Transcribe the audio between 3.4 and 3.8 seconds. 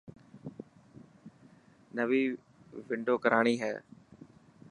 هي.